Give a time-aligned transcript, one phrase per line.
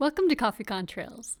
[0.00, 1.36] Welcome to Coffee Contrails.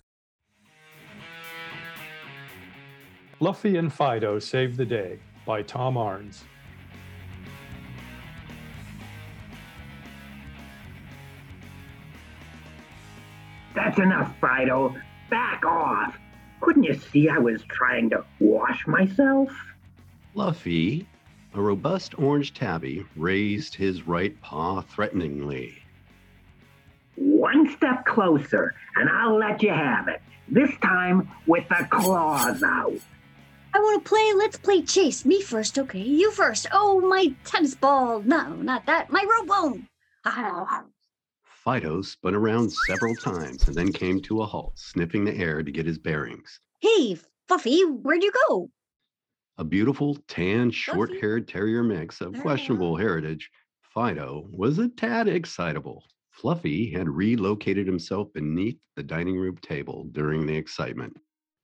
[3.38, 6.42] Fluffy and Fido Save the Day by Tom Arns.
[13.74, 14.94] That's enough, Fido.
[15.30, 16.18] Back off.
[16.60, 19.50] Couldn't you see I was trying to wash myself?
[20.34, 21.08] Fluffy,
[21.54, 25.78] a robust orange tabby, raised his right paw threateningly.
[27.70, 30.20] One step closer, and I'll let you have it.
[30.48, 32.98] This time with the claws out.
[33.72, 34.32] I want to play.
[34.34, 35.24] Let's play chase.
[35.24, 36.00] Me first, okay?
[36.00, 36.66] You first.
[36.72, 38.22] Oh, my tennis ball.
[38.22, 39.10] No, not that.
[39.10, 39.86] My rope bone.
[41.64, 45.70] Fido spun around several times and then came to a halt, sniffing the air to
[45.70, 46.58] get his bearings.
[46.80, 48.68] Hey, Fluffy, where'd you go?
[49.58, 53.48] A beautiful, tan, short haired terrier mix of questionable heritage,
[53.94, 56.02] Fido was a tad excitable.
[56.40, 61.14] Fluffy had relocated himself beneath the dining room table during the excitement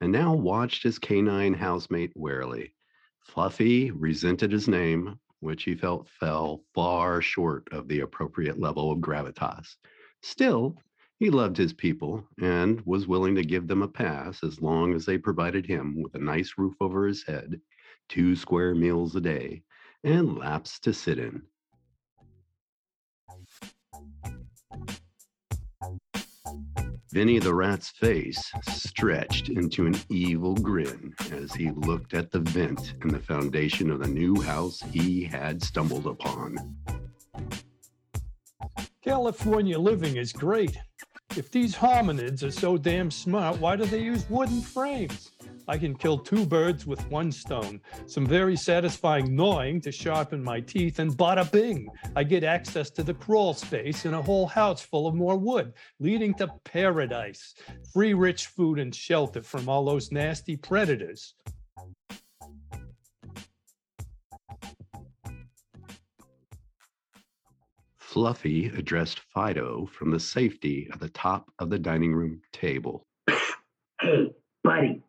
[0.02, 2.74] and now watched his canine housemate warily.
[3.22, 9.00] Fluffy resented his name, which he felt fell far short of the appropriate level of
[9.00, 9.78] gravitas.
[10.20, 10.76] Still,
[11.18, 15.06] he loved his people and was willing to give them a pass as long as
[15.06, 17.62] they provided him with a nice roof over his head,
[18.10, 19.62] two square meals a day,
[20.04, 21.40] and laps to sit in.
[27.12, 32.94] Vinny the rat's face stretched into an evil grin as he looked at the vent
[33.02, 36.56] in the foundation of the new house he had stumbled upon.
[39.02, 40.76] California living is great.
[41.36, 45.30] If these hominids are so damn smart, why do they use wooden frames?
[45.68, 47.80] I can kill two birds with one stone.
[48.06, 53.02] Some very satisfying gnawing to sharpen my teeth, and bada bing, I get access to
[53.02, 57.54] the crawl space and a whole house full of more wood, leading to paradise.
[57.92, 61.34] Free rich food and shelter from all those nasty predators.
[68.16, 73.06] Fluffy addressed Fido from the safety of the top of the dining room table.
[74.00, 74.32] Hey,
[74.64, 75.02] buddy,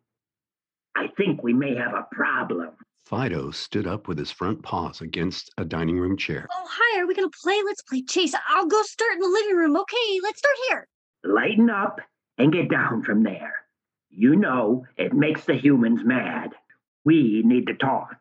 [0.98, 2.70] I think we may have a problem.
[3.04, 6.48] Fido stood up with his front paws against a dining room chair.
[6.52, 7.00] Oh, hi.
[7.00, 7.56] Are we going to play?
[7.64, 8.34] Let's play chase.
[8.48, 9.76] I'll go start in the living room.
[9.76, 10.88] Okay, let's start here.
[11.22, 12.00] Lighten up
[12.36, 13.54] and get down from there.
[14.10, 16.50] You know, it makes the humans mad.
[17.04, 18.16] We need to talk.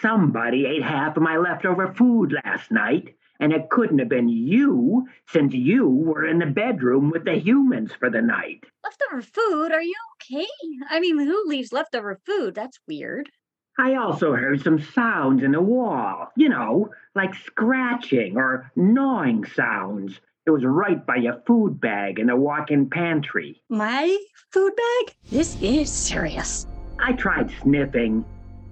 [0.00, 5.04] Somebody ate half of my leftover food last night, and it couldn't have been you
[5.26, 8.64] since you were in the bedroom with the humans for the night.
[8.84, 9.72] Leftover food?
[9.72, 10.46] Are you okay?
[10.88, 12.54] I mean, who leaves leftover food?
[12.54, 13.28] That's weird.
[13.76, 20.20] I also heard some sounds in the wall, you know, like scratching or gnawing sounds.
[20.46, 23.60] It was right by your food bag in the walk in pantry.
[23.68, 24.16] My
[24.52, 25.16] food bag?
[25.32, 26.64] This is serious.
[27.00, 28.24] I tried sniffing,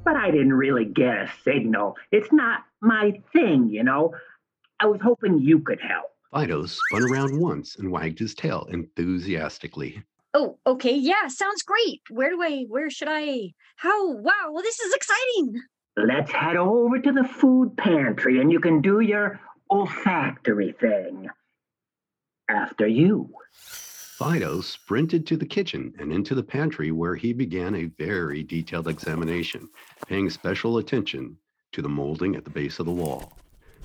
[0.04, 1.96] but I didn't really get a signal.
[2.12, 4.14] It's not my thing, you know.
[4.80, 6.06] I was hoping you could help.
[6.32, 10.02] Fido spun around once and wagged his tail enthusiastically.
[10.32, 10.94] Oh, okay.
[10.94, 12.00] Yeah, sounds great.
[12.08, 15.60] Where do I, where should I, how, wow, well, this is exciting.
[15.96, 21.28] Let's head over to the food pantry and you can do your olfactory thing.
[22.48, 23.28] After you.
[23.52, 28.88] Fido sprinted to the kitchen and into the pantry where he began a very detailed
[28.88, 29.68] examination,
[30.06, 31.36] paying special attention
[31.72, 33.32] to the molding at the base of the wall.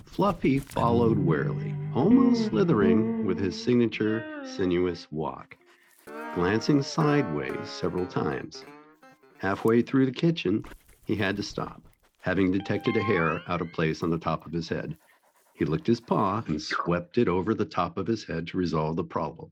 [0.05, 5.57] Fluffy followed warily, almost slithering with his signature sinuous walk,
[6.31, 8.63] glancing sideways several times.
[9.37, 10.63] Halfway through the kitchen,
[11.03, 11.81] he had to stop,
[12.21, 14.97] having detected a hair out of place on the top of his head.
[15.53, 18.95] He licked his paw and swept it over the top of his head to resolve
[18.95, 19.51] the problem,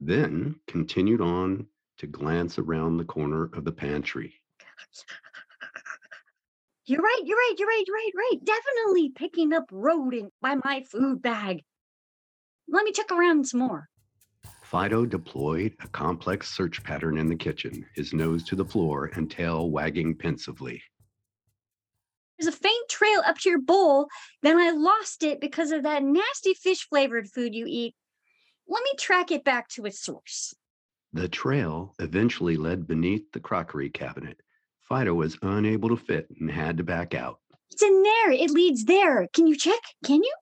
[0.00, 1.66] then continued on
[1.98, 4.34] to glance around the corner of the pantry.
[6.86, 8.44] You're right, you're right, you're right, you're right, right.
[8.44, 11.62] Definitely picking up rodent by my food bag.
[12.68, 13.88] Let me check around some more.
[14.62, 19.30] Fido deployed a complex search pattern in the kitchen, his nose to the floor and
[19.30, 20.82] tail wagging pensively.
[22.38, 24.08] There's a faint trail up to your bowl,
[24.42, 27.94] then I lost it because of that nasty fish flavored food you eat.
[28.68, 30.54] Let me track it back to its source.
[31.12, 34.40] The trail eventually led beneath the crockery cabinet.
[34.88, 37.38] Fido was unable to fit and had to back out.
[37.70, 38.30] It's in there.
[38.30, 39.26] It leads there.
[39.32, 39.80] Can you check?
[40.04, 40.34] Can you?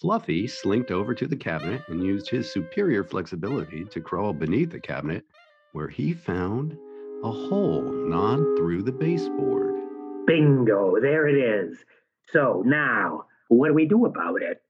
[0.00, 4.80] Fluffy slinked over to the cabinet and used his superior flexibility to crawl beneath the
[4.80, 5.24] cabinet,
[5.72, 6.76] where he found
[7.22, 9.74] a hole gnawed through the baseboard.
[10.26, 11.78] Bingo, there it is.
[12.32, 14.63] So now, what do we do about it?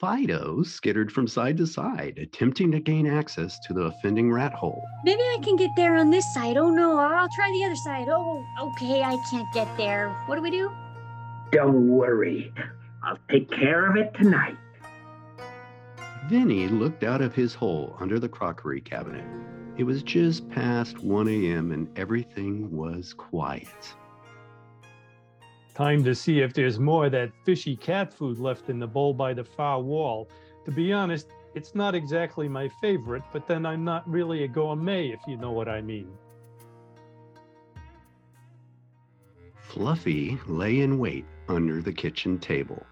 [0.00, 4.82] Fido skittered from side to side, attempting to gain access to the offending rat hole.
[5.04, 6.56] Maybe I can get there on this side.
[6.56, 8.08] Oh no, I'll try the other side.
[8.08, 10.10] Oh, okay, I can't get there.
[10.26, 10.70] What do we do?
[11.52, 12.52] Don't worry.
[13.04, 14.56] I'll take care of it tonight.
[16.26, 19.24] Vinny looked out of his hole under the crockery cabinet.
[19.76, 21.70] It was just past 1 a.m.
[21.70, 23.94] and everything was quiet.
[25.74, 29.12] Time to see if there's more of that fishy cat food left in the bowl
[29.12, 30.28] by the far wall.
[30.66, 35.08] To be honest, it's not exactly my favorite, but then I'm not really a gourmet,
[35.08, 36.16] if you know what I mean.
[39.58, 42.86] Fluffy lay in wait under the kitchen table.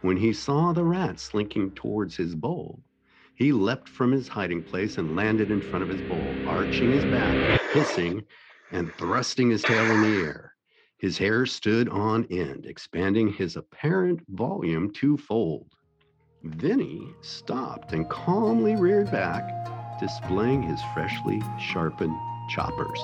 [0.00, 2.80] When he saw the rat slinking towards his bowl,
[3.36, 7.04] he leapt from his hiding place and landed in front of his bowl, arching his
[7.04, 7.36] back,
[7.72, 8.24] hissing,
[8.72, 10.53] and thrusting his tail in the air.
[11.04, 15.66] His hair stood on end, expanding his apparent volume twofold.
[16.44, 22.16] Vinny stopped and calmly reared back, displaying his freshly sharpened
[22.48, 22.98] choppers.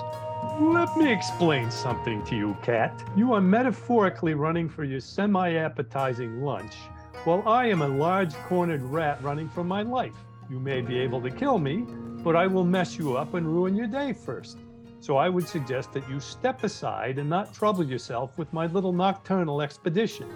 [0.58, 3.06] Let me explain something to you, cat.
[3.16, 6.76] You are metaphorically running for your semi appetizing lunch,
[7.24, 10.16] while I am a large cornered rat running for my life.
[10.48, 11.84] You may be able to kill me,
[12.24, 14.56] but I will mess you up and ruin your day first.
[15.00, 18.92] So I would suggest that you step aside and not trouble yourself with my little
[18.92, 20.30] nocturnal expedition.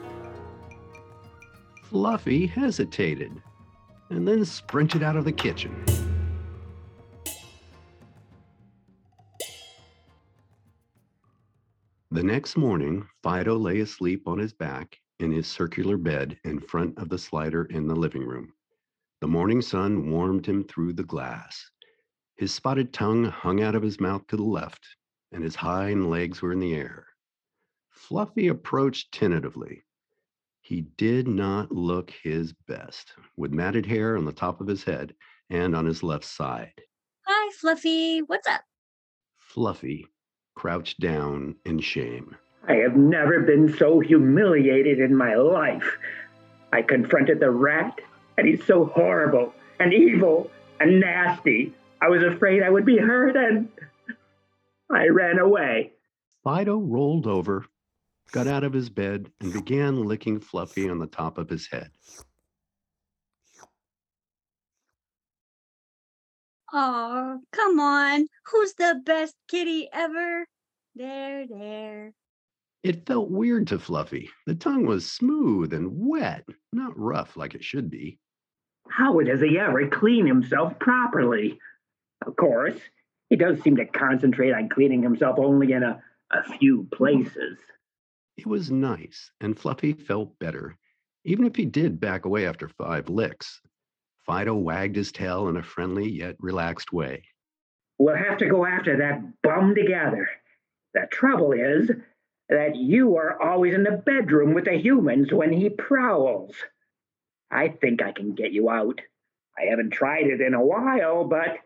[1.82, 3.42] Fluffy hesitated
[4.10, 5.84] and then sprinted out of the kitchen.
[12.10, 16.96] The next morning, Fido lay asleep on his back in his circular bed in front
[16.96, 18.52] of the slider in the living room.
[19.20, 21.70] The morning sun warmed him through the glass.
[22.36, 24.84] His spotted tongue hung out of his mouth to the left,
[25.30, 27.06] and his hind legs were in the air.
[27.90, 29.84] Fluffy approached tentatively.
[30.60, 35.14] He did not look his best, with matted hair on the top of his head
[35.48, 36.72] and on his left side.
[37.26, 38.20] Hi, Fluffy.
[38.22, 38.62] What's up?
[39.36, 40.06] Fluffy
[40.56, 42.34] crouched down in shame.
[42.66, 45.98] I have never been so humiliated in my life.
[46.72, 48.00] I confronted the rat,
[48.36, 50.50] and he's so horrible and evil
[50.80, 51.72] and nasty.
[52.04, 53.68] I was afraid I would be hurt, and
[54.90, 55.92] I ran away.
[56.42, 57.64] Fido rolled over,
[58.30, 61.90] got out of his bed, and began licking Fluffy on the top of his head.
[66.74, 68.26] Oh, come on.
[68.50, 70.44] Who's the best kitty ever?
[70.94, 72.12] There, there.
[72.82, 74.28] It felt weird to Fluffy.
[74.46, 78.18] The tongue was smooth and wet, not rough like it should be.
[78.90, 81.58] How does he ever clean himself properly?
[82.26, 82.78] Of course,
[83.30, 87.58] he does seem to concentrate on cleaning himself only in a, a few places.
[88.36, 90.76] It was nice, and Fluffy felt better,
[91.24, 93.60] even if he did back away after five licks.
[94.26, 97.24] Fido wagged his tail in a friendly yet relaxed way.
[97.98, 100.28] We'll have to go after that bum together.
[100.94, 101.90] The trouble is
[102.48, 106.54] that you are always in the bedroom with the humans when he prowls.
[107.50, 109.00] I think I can get you out.
[109.56, 111.58] I haven't tried it in a while, but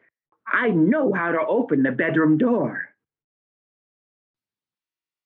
[0.53, 2.89] I know how to open the bedroom door.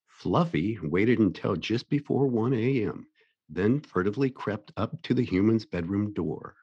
[0.06, 3.06] Fluffy waited until just before 1 a.m.,
[3.48, 6.56] then furtively crept up to the human's bedroom door.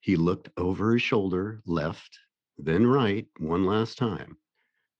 [0.00, 2.18] He looked over his shoulder, left,
[2.58, 4.36] then right, one last time,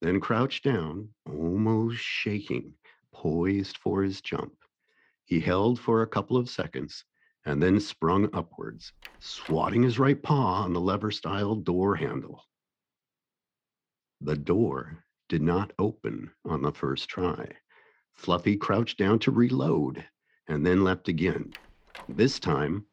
[0.00, 2.74] then crouched down, almost shaking,
[3.12, 4.54] poised for his jump.
[5.24, 7.04] He held for a couple of seconds
[7.44, 12.44] and then sprung upwards, swatting his right paw on the lever style door handle.
[14.22, 17.56] The door did not open on the first try.
[18.12, 20.06] Fluffy crouched down to reload
[20.46, 21.54] and then leapt again,
[22.06, 22.86] this time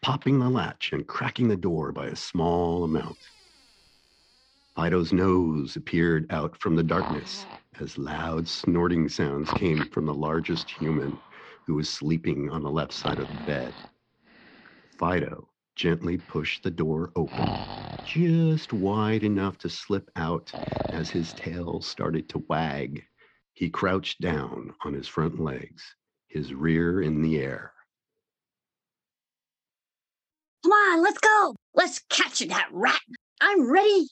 [0.00, 3.30] popping the latch and cracking the door by a small amount.
[4.74, 7.46] Fido's nose appeared out from the darkness
[7.78, 11.20] as loud snorting sounds came from the largest human
[11.66, 13.82] who was sleeping on the left side of the bed.
[14.98, 15.49] Fido
[15.80, 17.48] gently pushed the door open,
[18.04, 20.52] just wide enough to slip out
[20.90, 23.02] as his tail started to wag.
[23.54, 25.82] He crouched down on his front legs,
[26.28, 27.72] his rear in the air.
[30.62, 31.56] Come on, let's go.
[31.74, 33.00] Let's catch that rat.
[33.40, 34.06] I'm ready.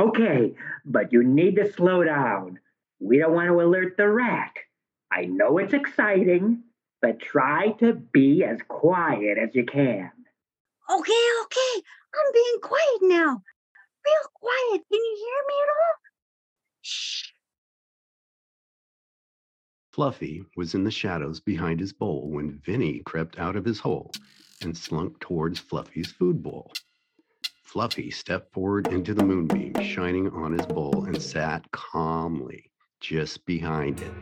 [0.00, 2.58] Okay, but you need to slow down.
[2.98, 4.56] We don't want to alert the rat.
[5.12, 6.64] I know it's exciting,
[7.00, 10.10] but try to be as quiet as you can.
[10.90, 11.82] Okay, okay.
[12.14, 13.42] I'm being quiet now.
[14.06, 14.82] Real quiet.
[14.90, 15.96] Can you hear me at all?
[16.82, 17.24] Shh.
[19.90, 24.12] Fluffy was in the shadows behind his bowl when Vinny crept out of his hole
[24.62, 26.70] and slunk towards Fluffy's food bowl.
[27.62, 34.00] Fluffy stepped forward into the moonbeam shining on his bowl and sat calmly just behind
[34.00, 34.12] it.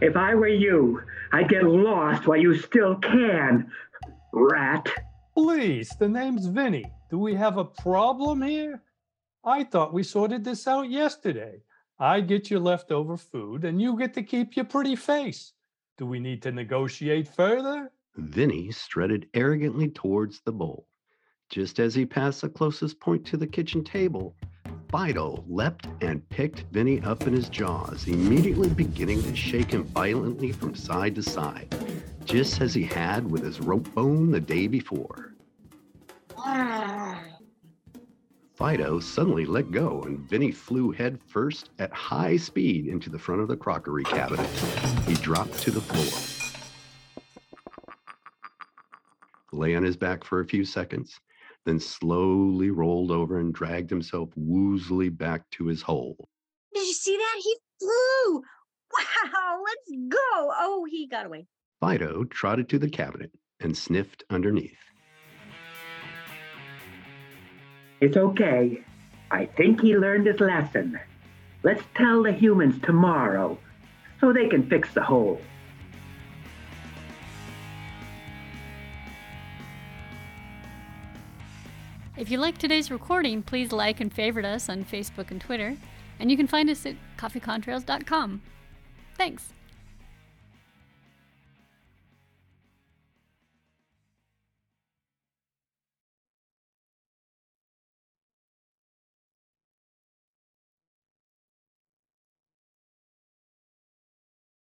[0.00, 1.00] If I were you,
[1.32, 3.70] I'd get lost while you still can,
[4.32, 4.88] rat.
[5.34, 6.84] Please, the name's Vinny.
[7.10, 8.82] Do we have a problem here?
[9.44, 11.62] I thought we sorted this out yesterday.
[11.98, 15.52] I get your leftover food and you get to keep your pretty face.
[15.96, 17.90] Do we need to negotiate further?
[18.16, 20.86] Vinny strutted arrogantly towards the bowl.
[21.48, 24.34] Just as he passed the closest point to the kitchen table,
[24.90, 30.52] Fido leapt and picked Vinny up in his jaws, immediately beginning to shake him violently
[30.52, 31.74] from side to side,
[32.24, 35.34] just as he had with his rope bone the day before.
[38.54, 43.40] Fido suddenly let go, and Vinny flew head first at high speed into the front
[43.40, 44.46] of the crockery cabinet.
[45.06, 46.42] He dropped to the floor.
[49.52, 51.18] Lay on his back for a few seconds,
[51.64, 56.28] then slowly rolled over and dragged himself woozily back to his hole.
[56.74, 57.40] Did you see that?
[57.42, 58.42] He flew.
[58.92, 60.18] Wow, let's go.
[60.58, 61.46] Oh, he got away.
[61.82, 64.78] Fido trotted to the cabinet and sniffed underneath.
[68.00, 68.84] It's okay.
[69.32, 71.00] I think he learned his lesson.
[71.64, 73.58] Let's tell the humans tomorrow
[74.20, 75.40] so they can fix the hole.
[82.16, 85.76] If you like today's recording, please like and favorite us on Facebook and Twitter,
[86.20, 88.40] and you can find us at coffeecontrails.com.
[89.16, 89.52] Thanks.